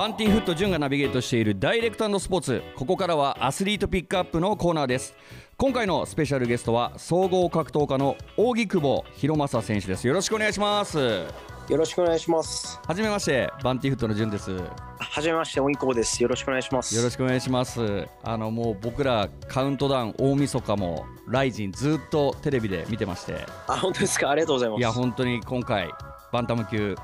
[0.00, 5.14] バンティフット潤がナビゲートしているダイレクトスポーツここからはアスリートピックアップのコーナーです
[5.58, 11.26] 今回のスペシャルゲストは総合格闘家の扇久保博正選手ですよろしくお願いしますよ
[11.76, 12.80] ろしくお願いします。
[12.82, 14.62] はじめましてバンティフットの潤ですよ
[14.98, 16.20] はじめまして、おいこぼです。
[16.22, 17.00] よろしくお願いします。
[17.00, 24.30] ろしくお願いしますあのもう僕らカウントダウン大晦日もライジンずっとテレビで見てましてあ、本当ですか？
[24.30, 24.78] ありがとうございます。
[24.80, 25.90] いや本当に今回
[26.32, 26.96] バンタム級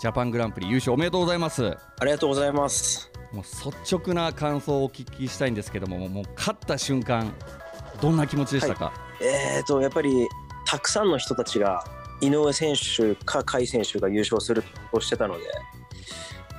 [0.00, 3.10] ジャパングランプリ優勝おめでとうございますありがとうございます。
[3.32, 7.30] もう率直な感想をお聞きしたいんですけどももう勝った瞬間
[8.00, 10.26] どんな気持ちでしたか、えーと、やっぱり
[10.66, 11.84] たくさんの人たちが
[12.22, 15.44] 井上選手か甲斐選手が優勝するとしてたので、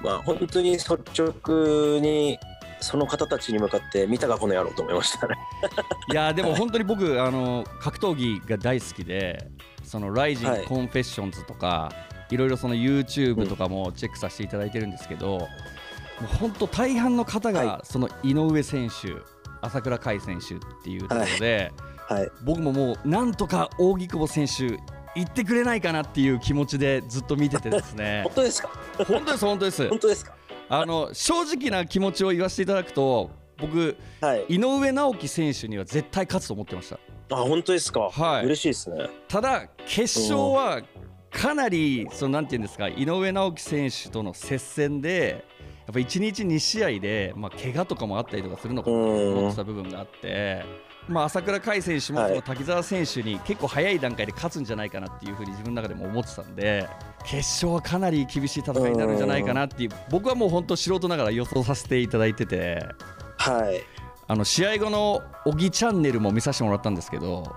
[0.03, 2.37] まあ本当に率直に
[2.79, 5.35] その方たちに向かって見たかこの野郎と思いましたね。
[6.11, 9.49] いやでも本当に僕あの格闘技が大好きで
[9.83, 15.47] その RIZIN はい CONFESSIONS とか、い、ろいろその YouTube とかもチェックさせていただいてるんですけど、も
[16.23, 19.15] う本当大半の方が、はその井上選手
[19.61, 21.71] 朝倉海選手っていうところで、
[22.07, 22.29] はい。
[22.43, 24.77] 僕ももうなんとか扇久保選手
[25.19, 28.69] 行ってくれないかなっていう気持ちでずっと見ててですね 本当ですか？
[29.07, 30.33] 本当です本当です本当ですか？
[30.69, 34.45] あの正直な気持ちを言わせていただくと僕はい。
[34.55, 36.97] 井上直樹選手には絶対勝つと思ってました
[37.31, 37.99] あ、本当ですか？
[38.09, 39.09] はい嬉しいですね。
[39.27, 40.81] ただ決勝は
[41.31, 45.45] かなりそのなんていうんですか井上直樹選手との接戦で
[45.87, 49.01] やっぱ1日2試合で、まあ、怪我とかもあったりとかするのかなと
[49.39, 50.63] 思ってた部分があって、
[51.07, 56.87] まあ、朝倉海選手もはいその滝沢選手に結構早い段階で勝つんじゃないかなっていうふうに自分の中でも思ってたんで
[57.25, 62.85] 決勝はかなり厳しい戦いになるんじゃないかなっていう僕はもう本当素人ながら予想させていただいてて
[63.37, 63.81] はい。
[64.27, 67.55] あの試合後の小木チャンネルも見させてもらったんですけど。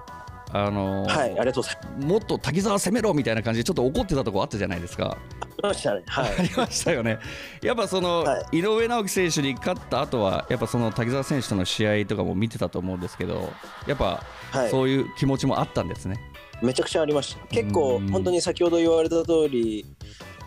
[0.56, 1.30] あのはい。
[1.30, 2.06] ありがとうございます。
[2.06, 5.18] もっと滝沢攻めろみたいな感じでちょっと怒ってたとこあったじゃないですか。
[5.40, 6.04] ありましたね。
[6.06, 6.34] はい。
[6.38, 7.18] ありましたよね。
[7.60, 13.52] やっぱその、は井上直樹選手に勝った後はやっぱその滝沢選手との試合とかも見てたと思うんですけど
[13.88, 14.22] やっぱ
[14.52, 14.70] はい。
[14.70, 16.20] そういう気持ちもあったんですね。
[16.62, 19.84] めちゃくちゃありました結構うん本当に先ほど言われた通り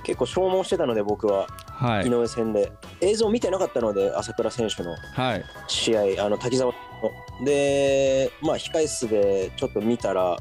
[0.04, 1.48] 結構消耗してたので僕は
[1.78, 2.08] はい。
[2.08, 2.72] 井上戦で、
[3.02, 4.96] 映像見てなかったので朝倉選手の。
[5.14, 5.46] はい。
[5.68, 7.46] 試合あの滝沢の。
[7.46, 10.38] でまあ控え室でちょっと見たら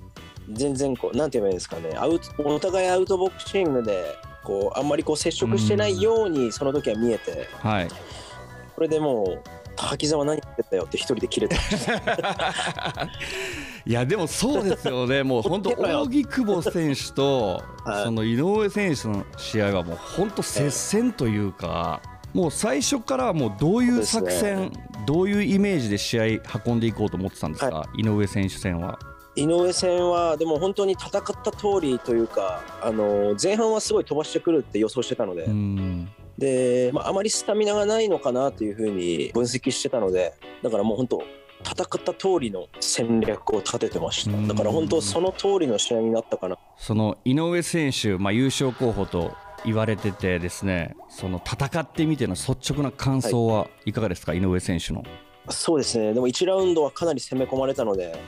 [0.50, 1.94] 全然こうなんて言えばいいんですかね。
[1.96, 7.48] アウトお互いアウトボクシングでこうあんまりこう接触してないようにその時は見えて。
[7.60, 7.88] はい。
[8.74, 9.42] これでもう
[9.76, 11.92] 滝沢何言ってたよって一人で切れてました
[13.86, 15.22] いやでもそうですよね。
[15.22, 15.70] もう本当
[16.02, 22.02] 扇久保選手と はいその井上選手の試合はもう本当接戦というか。
[22.34, 24.70] もう最初からもうどういう作戦、
[25.06, 26.24] どういうイメージで試合
[26.66, 28.98] 運んでいこうと思ってたんですか、井上選手戦は。
[29.36, 36.08] 井上戦はでも本当に戦った通りというかあの前半はすごい飛ばしてくるって予想してたので、うん
[36.38, 41.22] で、まあ、あまりスタミナがないのかなというふうに分析してたのでだからもう本当
[41.64, 44.46] 戦った通りの戦略を立ててましうん。
[44.46, 46.58] ただから本当その通りの試合になったかな。
[46.76, 49.34] その井上選手、まあ、優勝候補と
[49.64, 55.02] 言われててですねその戦ってみての率直な感想はいかがですか、井上選手の。
[55.48, 56.12] そうですね。
[56.12, 58.18] でも1ラウンドはかなり攻め込まれたので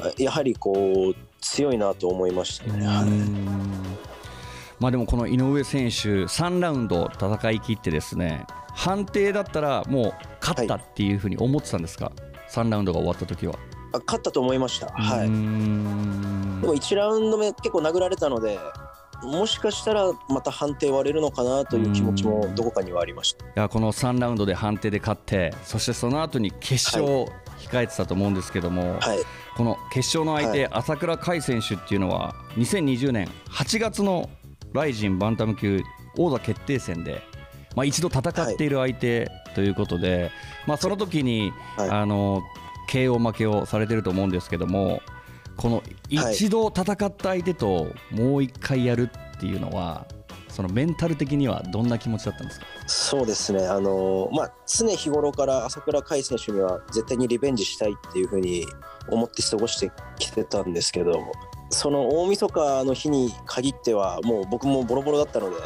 [0.00, 2.86] あやはりこう強いなと思いましたね、
[4.78, 12.12] まあでもこの井上選手3ラウンド戦い切ってですね判定だったらもう勝ったっていうふうに思ってたんですか、
[12.52, 13.54] 3ラウンドが終わった時は。
[13.94, 16.60] あ勝ったと思いました、はい、ん。
[16.60, 18.58] でも1ラウンド目結構殴られたので
[19.22, 23.44] もしかしたらまた判定割れるのかなという気持ちもどこかにはありました。
[23.46, 29.18] いやこの3ラウンドで判定で勝ってそしてその後に決勝を控えてたと思うんですけども、はい。
[29.56, 34.30] この決勝の相手、は朝倉海選手っていうのは2020年8月の
[34.72, 35.82] ライジンバンタム級
[36.16, 37.22] 王座決定戦で、
[37.76, 40.30] まあ、一度戦っている相手ということで、
[40.66, 41.90] まあ、その時に、はい。
[41.90, 42.42] あの
[42.90, 45.00] KO 負けをされてると思うんですけども
[45.56, 50.06] この一度戦った相手ともう一回やるっていうのは
[50.48, 52.66] そのメンタル的にはどんな気持ちだったんですか？
[52.86, 58.66] そうですね、あのまあ、常日頃から朝倉海選手には絶対にリベンジしたいっていうふうに
[59.08, 61.22] 思って過ごしてきてたんですけど、
[61.70, 65.56] その大晦日の日に限っては、もう僕もボロボロだったので、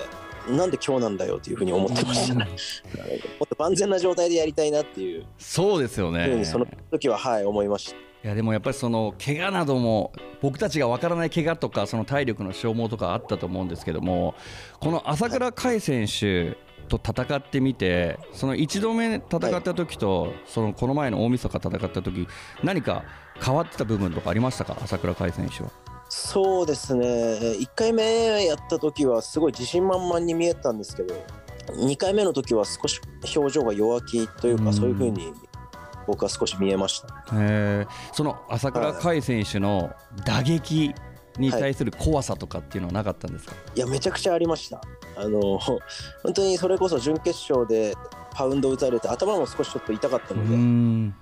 [0.49, 2.45] なんで今日なんだよっていうふうに思ってましたね。
[2.45, 7.97] もっと万全な状態でやりたいなっていうそうですよねに、その時は、はい、思いました。
[8.25, 10.13] いやでもやっぱりその怪我なども
[10.43, 14.35] 僕たちが分からない怪我とかその体力の消耗とかあったと思うんですけども
[14.81, 16.57] この朝倉海選手
[16.89, 22.27] と戦ってみてその1度目戦った時とそのこの前の大晦日戦った時
[22.65, 23.05] 何か
[23.41, 24.77] 変わってた部分とかありましたか？
[24.83, 25.71] 朝倉海選手は。
[26.19, 31.15] そうですね、1回目やった時はすごい自信満々に見えたんですけど、
[31.75, 33.03] 2回目の時は少し
[33.37, 34.73] 表情が弱気というか、うん。
[34.73, 35.35] そういうふうに
[36.07, 37.09] 僕は少し見えました。
[37.35, 38.15] えー。
[38.15, 39.91] その朝倉海選手の
[40.25, 40.95] 打撃
[41.39, 43.79] に対する怖さとかっていうのはなかったんですか、い。
[43.79, 44.81] やめちゃくちゃありました。
[45.19, 45.81] あの本
[46.35, 47.95] 当にそれこそ準決勝で
[48.33, 51.15] パウンド打たれて頭も少しちょっと痛かったうので、ん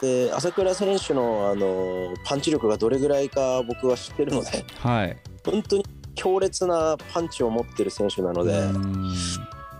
[0.00, 5.16] で朝倉選手のあのパンチ力がどれぐらいか僕は知ってるのではい。
[5.44, 9.08] 本当に強烈なパンチを持ってる選手なので、うん。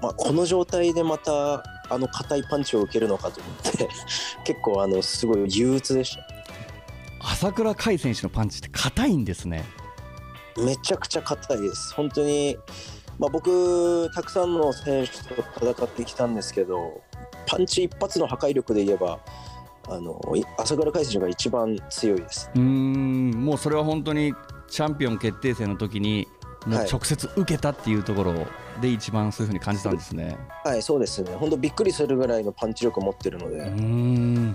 [0.00, 3.88] まあ、この状態でまたあの硬いパンチを受けるのかと思って
[4.44, 6.26] 結構あのすごい憂鬱でした。
[7.22, 9.64] 朝倉海選手のパンチって硬いんですね。
[10.58, 11.94] めちゃくちゃ硬いです。
[11.94, 12.56] 本当に、
[13.18, 17.02] まあ、僕たくさんの選手と戦ってきたんですけど
[17.46, 19.20] パンチ一発の破壊力で言えば
[19.90, 22.50] あのい朝倉海選手が一番強いです。
[22.54, 23.30] うん。
[23.32, 24.32] もうそれは本当に
[24.68, 26.28] チャンピオン決定戦の時に
[26.66, 26.90] もうはい。
[26.90, 28.46] 直接受けたっていうところ
[28.80, 30.38] で一番そういうふうに感じたんですね。
[30.64, 31.34] はいそうですね。
[31.34, 34.54] 本当びっくりするぐらいのパンチ力を持ってるので、うん。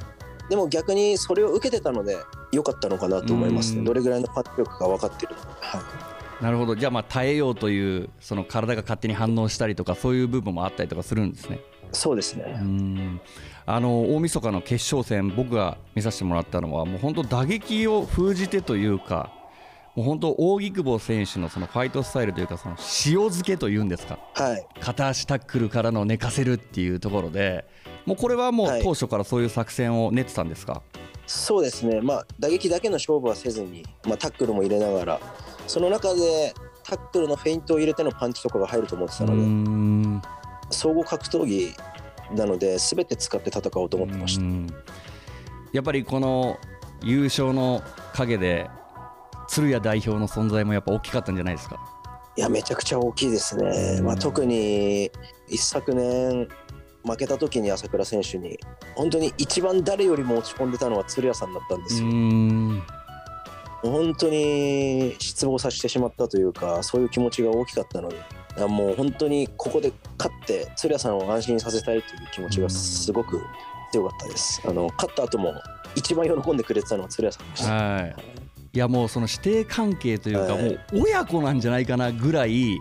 [0.49, 2.17] でも逆にそれを受けてたので
[2.51, 3.79] 良かったのかなと思いますうん。
[3.79, 6.43] ねどれぐらいのパンチ力が分かってるので、はい。
[6.43, 6.75] なるほど。
[6.75, 11.59] じゃあまあ耐えようというその体が勝手に反応したりとかそういう部分もあったりとかするんですね。
[11.91, 13.21] そうですうね、ん。
[13.65, 19.31] あの大晦日の決勝戦僕が見させてもらったのはもう本当打撃を封じてというか
[19.95, 24.67] もう本当扇久保選手のそのファイトスタイルというかその塩漬けというんですかはい。
[24.79, 27.65] 片足タックルからの寝かせるっていうところで
[28.05, 28.83] もうこれはもうはい。
[28.83, 30.81] 当初からそういう作戦を練ってたんですか、
[31.27, 35.19] そうですね、まあ、打撃だけの勝負はせずに、まあ、タックルも入れながら、
[35.67, 36.53] その中で
[36.83, 40.21] タックルのフェイントを入れてのパンチとかが入ると思ってたので、ん
[40.69, 41.73] 総合格闘技
[42.33, 44.41] なので、すべて使って戦おうと思ってました。
[44.41, 44.67] うん
[45.73, 46.57] やっぱりこの
[47.03, 47.81] 優勝の
[48.13, 48.69] 陰で
[49.49, 51.77] 鶴谷代表の存在もやっぱ大きかったんじゃないですか？
[52.37, 55.11] いや、めちゃくちゃ大きいですね、まあ、特に
[55.49, 56.47] 一昨年、
[57.05, 58.57] 負けた時に朝倉選手に、
[58.95, 62.07] 本当に一番誰よりも落ち込んでたのは鶴谷さんだったんですよ。
[63.81, 68.15] 本当に失望させてしまったというかそういう気持ちが大きかったので
[68.57, 73.41] いやもう本当にここで勝って鶴谷さんを安心させたいという気持ちがすごく
[73.91, 74.61] 強かったです。
[74.65, 75.53] あの勝った後も
[75.95, 77.73] 一番喜んでくれてたのは鶴谷さんでした。
[77.73, 78.15] はい。
[78.73, 80.63] いやもうその師弟関係というか、はい。
[80.63, 82.79] もう親子なんじゃないかなぐらい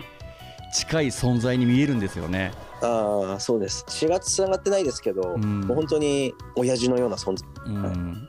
[0.72, 2.52] 近い存在に見えるんですよね。
[2.82, 3.84] ああそうです。
[3.88, 5.60] 血がつながってないですけど、うん。
[5.60, 7.48] もう本当に親父のような存在。
[7.66, 8.28] うん。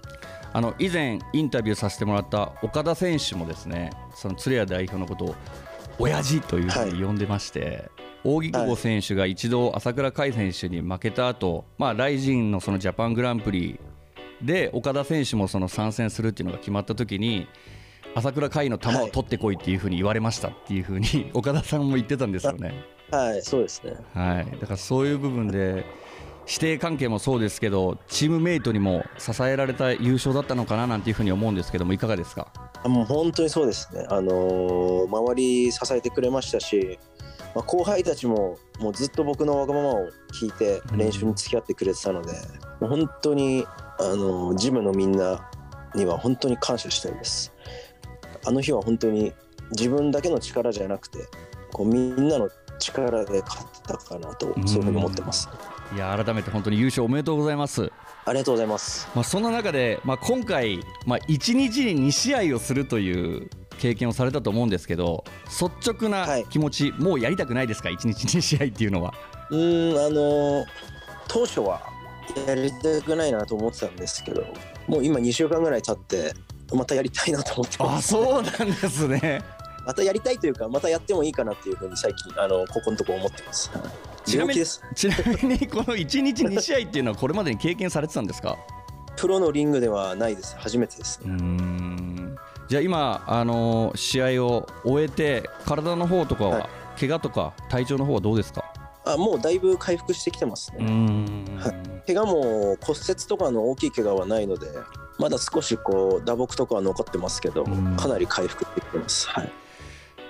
[0.54, 5.36] あの以前インタビューさせてもらった岡田選手もですねその鶴谷代表のことを
[6.00, 7.90] 親父というふうに呼んでまして、
[8.24, 13.80] 扇久保選手が一度朝倉海選手に負けた後、まあライジンのそのジャパングランプリ
[14.42, 17.48] で岡田選手もその参戦するっていうのが決まった時に
[18.16, 22.74] 朝倉海の球を取ってこいっていうふうに言われましたっていうふうに 岡田さんも言ってたんですよね。
[23.12, 23.42] はい。
[23.42, 23.94] そうですね。
[24.14, 25.86] はい、だからそういう部分で
[26.48, 32.48] 師弟関係もそうですけどチームメイトにも支えられた優勝だったのかななんていうふうに思うんですけどもいかがですか？
[32.56, 37.00] あもう本当にそうですね、あのー周り支えてくれましたし、
[37.54, 42.32] まあ、後輩たちももうずっと僕のわがままを聞いて練習に付き合ってくれてたので、
[42.80, 43.66] もう本当に、
[44.00, 45.50] あのージムのみんな
[45.96, 47.54] には本当に感謝したいです。
[48.46, 49.34] あの日は本当に
[49.72, 51.20] 自分だけの力じゃなくて
[51.72, 52.50] こうみんなの
[52.80, 55.50] 力で勝ったかなとそういうふうに思ってます。
[55.94, 57.92] いや改めて本当に優勝おめでとうございます、
[58.26, 59.08] ありがとうございます。
[59.14, 69.14] まあ、そんな中で、まあ、今回、まあ、1日に2試合をするという経験をされたと思うんですけど率直なはい気持ち、もうやりたくないですか？1日2試合っていうのは。
[69.52, 70.66] うーんあのー
[71.28, 71.82] 当初は
[72.48, 74.46] やりたくないなと思ってたんですけど
[74.88, 76.34] もう今2週間ぐらい経って
[76.74, 79.44] またやりたいなと思ってますあそうなんですね。
[79.86, 83.72] またやりたいというかまたやってもいいかなっていうふうに最近あのここのところ思ってます。
[84.26, 88.58] ちなみにちなみにこの1日2試合っていうのはこれまでに経験されてたんですか？
[89.18, 90.56] プロのリングではないです。
[90.58, 91.22] 初めてです。
[91.24, 92.36] うーん。
[92.68, 96.60] じゃあ今、あのー試合を終えて体の方とかは、は
[96.98, 97.00] い。
[97.02, 98.66] 怪我とか体調の方はどうですか？
[99.06, 100.80] あもうだいぶ回復してきてますね、
[102.08, 102.42] 怪我も
[102.82, 104.68] 骨折とかの大きい怪我はないので
[105.20, 107.96] まだ少しこう打撲とかは残ってますけどうん。
[107.98, 109.30] かなり回復できてます。
[109.30, 109.50] はいい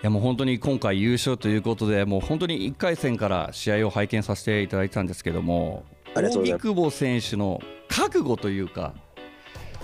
[0.02, 5.84] やもう本当に今回優勝ということでもう本当に1回戦から試合を拝見させていただいたんですけども
[6.14, 6.68] ありがとうございます。
[6.68, 8.94] 荻久保選手の覚悟というか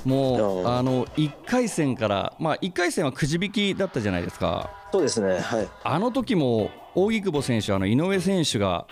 [0.05, 4.71] もうあの1回戦から、まあ、1回戦はくじ引きだったじゃないですか。
[4.91, 5.39] そうですね。
[5.39, 5.67] はい。
[5.83, 8.87] あの時も荻久保選手あの井上選手が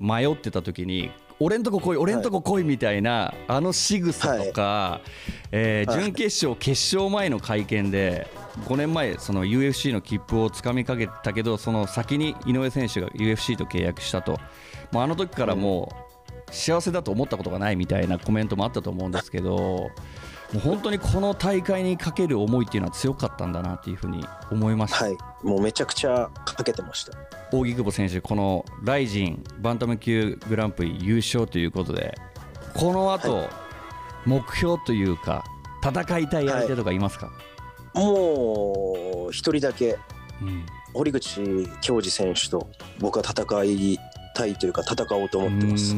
[0.00, 5.00] 迷ってた時に俺んとこ来い俺んとこ来いみたいな、あの仕草とか、
[5.52, 6.02] えーはい。
[6.02, 8.26] 準決勝決勝前の会見で
[8.64, 14.40] 5年前その UFC の切符をつかみかけたけどその先に井上選手が UFC と契約したと、
[14.92, 15.92] まあ、あの時からも
[16.50, 19.90] う幸せだと思ったことがないみたいなコメントもあったと思うんですけども
[20.54, 25.16] う本当にこの大会にかける思いっていうのは強かったんだなっていうふうに思いました、はい。
[25.42, 27.12] もうめちゃくちゃかけてました。
[27.52, 32.16] 扇久保選手このライジンバンタム級グランプリ優勝ということで
[32.74, 33.50] この後、は
[34.24, 35.44] 目標というか
[35.82, 37.30] 戦いたい相手とかいますか、
[37.94, 39.96] もう一人だけ
[40.42, 40.66] うん。
[40.92, 41.40] 堀口
[41.82, 43.98] 恭司選手と僕は戦い
[44.34, 45.94] たいというか戦おうと思ってます。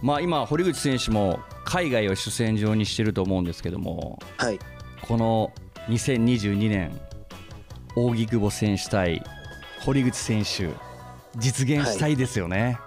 [0.00, 4.58] まあ今堀口選手も海外を主戦場にしてると思うんですけどもはい。
[5.02, 5.52] この
[5.88, 7.00] 2022年
[8.06, 9.22] 扇久保選手対
[9.80, 10.70] 堀口選手
[11.36, 12.78] 実現したいですよね。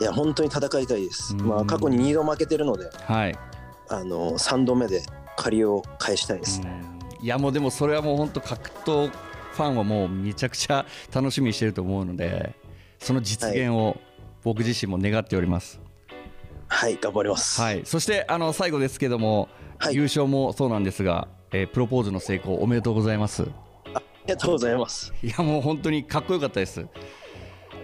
[0.00, 0.04] い。
[0.04, 1.34] や本当に戦いたいです。
[1.34, 1.42] うん。
[1.42, 3.38] まあ過去に2度負けてるのではい、
[3.88, 5.02] あの3度目で
[5.36, 6.82] 借りを返したいですね。
[7.20, 10.84] いやもうでもそれはもう本当格闘ファンはもうめちゃくちゃ
[11.14, 12.54] 楽しみにしてると思うので
[12.98, 13.96] その実現を
[14.42, 15.80] 僕自身も願っております。
[16.68, 17.60] はい頑張ります。
[17.60, 19.48] はい、そしてあの最後ですけども、
[19.78, 19.94] はい。
[19.94, 23.46] 優勝もそうなんですが、えープロポーズの成功おめでとうございます。
[24.24, 25.12] ありがとうございます。
[25.22, 26.86] いやもう本当にかっこよかったです。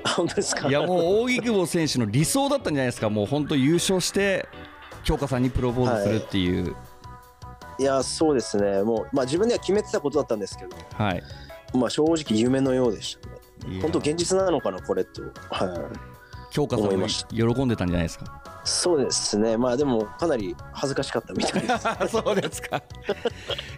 [0.04, 0.68] あ本当ですか？
[0.68, 3.10] いやもう扇久保選手の理想だったんじゃないですか。
[3.10, 4.48] もう本当優勝して
[5.04, 6.76] 京香さんにプロポーズするっていう。
[7.78, 7.82] い。
[7.82, 8.82] やそうですね。
[8.82, 10.76] もうまあ自分では決めてたことだったんですけど。
[10.94, 11.22] はい。
[11.74, 13.80] まあ正直夢のようでしたね。
[13.82, 16.17] 本当現実なのかなこれとはい
[16.50, 18.42] 京香さんも思いまし喜んでたんじゃないですか？
[18.64, 19.56] そうですね。
[19.56, 21.68] まあでもかなり恥ずかしかったみたいで
[22.08, 22.08] す。
[22.12, 22.82] そうですか。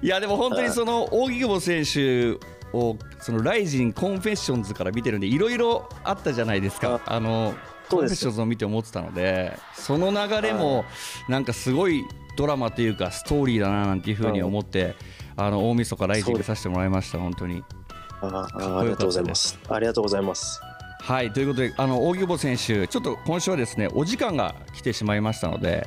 [0.02, 2.32] いやでも本当にその扇久保選手
[2.76, 7.00] をその RIZIN CONFESSIONS から見てるんでいろいろあったじゃないですか。
[7.06, 7.54] あの
[7.88, 10.84] CONFESSIONS を見て思ってたのでその流れも
[11.28, 12.04] なんかすごい
[12.36, 14.94] ドラマというかストーリーだななんていうふうに思って
[15.36, 17.62] あの大晦日 RIZIN 見させてもらいました本当に。
[18.22, 18.46] あ
[18.80, 19.58] ありがとうございます。
[19.68, 20.60] ありがとうございます
[21.02, 25.87] はいということであの扇久保選手ちょっと今週はですねお時間が来てしまいましたので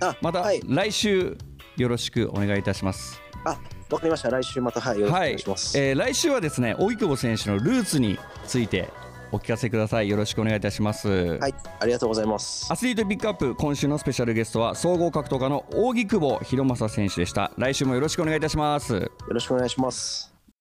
[0.00, 0.60] あまたはい。
[0.66, 1.36] 来週
[1.76, 3.20] よろしくお願いいたします。
[3.44, 3.58] あ
[3.90, 4.30] わかりました。
[4.30, 8.88] 来週またはいよろしくお願いします、えー来週はですね荻久保選手のルーツについて
[9.32, 10.08] お聞かせください。
[10.08, 12.70] よろしくお願いいたします、はい、ありがとうございます。
[12.70, 17.52] アスリートピックアップ今週のスペシャルゲストは総合格闘家の扇久保博正選手でした。
[17.56, 18.94] 来週もよろしくお願いいたします。
[18.94, 20.31] よろしくお願いします